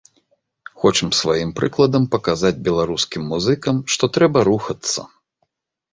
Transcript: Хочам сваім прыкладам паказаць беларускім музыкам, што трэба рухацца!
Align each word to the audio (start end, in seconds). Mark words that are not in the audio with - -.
Хочам 0.83 1.09
сваім 1.19 1.51
прыкладам 1.59 2.03
паказаць 2.15 2.53
беларускім 2.69 3.21
музыкам, 3.35 3.75
што 3.97 4.05
трэба 4.19 4.39
рухацца! 4.49 5.01